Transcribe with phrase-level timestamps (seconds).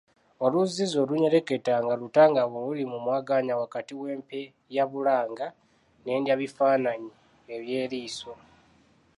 [0.45, 5.47] Oluzzizzi olunyereketa nga lutangaavu oluli mu mwagaanya wakati w’empenyabulanga
[6.03, 7.11] n’endabyabifaananyi
[7.53, 8.31] eby’eriiso.